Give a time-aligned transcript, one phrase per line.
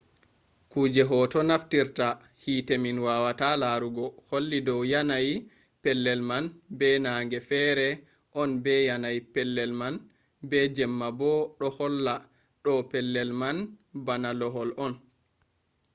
[0.71, 2.07] kuje hoto naftirta
[2.43, 5.33] hite min wawata larugo holli dow yanayi
[5.83, 6.45] pellel man
[6.77, 7.87] be nange fere
[8.41, 9.95] on be yanayi pellel man
[10.49, 12.15] be jemma bo ɗo holla
[12.63, 13.57] ɗo pellel man
[14.05, 14.93] bana lohol on